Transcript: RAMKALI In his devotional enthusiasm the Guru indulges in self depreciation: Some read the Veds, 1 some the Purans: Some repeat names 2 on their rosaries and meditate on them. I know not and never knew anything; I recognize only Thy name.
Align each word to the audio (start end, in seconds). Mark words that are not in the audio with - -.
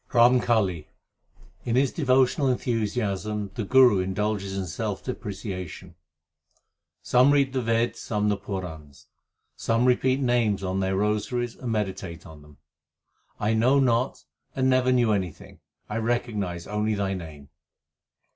RAMKALI 0.13 0.87
In 1.63 1.75
his 1.75 1.91
devotional 1.91 2.47
enthusiasm 2.47 3.51
the 3.53 3.63
Guru 3.63 3.99
indulges 3.99 4.57
in 4.57 4.65
self 4.65 5.03
depreciation: 5.03 5.93
Some 7.03 7.29
read 7.31 7.53
the 7.53 7.61
Veds, 7.61 7.91
1 7.91 7.93
some 7.99 8.27
the 8.29 8.35
Purans: 8.37 9.05
Some 9.55 9.85
repeat 9.85 10.19
names 10.19 10.61
2 10.61 10.67
on 10.69 10.79
their 10.79 10.95
rosaries 10.95 11.55
and 11.55 11.71
meditate 11.71 12.25
on 12.25 12.41
them. 12.41 12.57
I 13.39 13.53
know 13.53 13.79
not 13.79 14.25
and 14.55 14.67
never 14.67 14.91
knew 14.91 15.11
anything; 15.11 15.59
I 15.87 15.97
recognize 15.97 16.65
only 16.65 16.95
Thy 16.95 17.13
name. 17.13 17.49